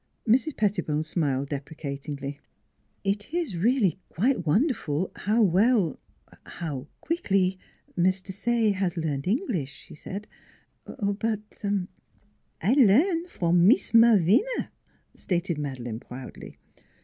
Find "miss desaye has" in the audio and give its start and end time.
7.95-8.97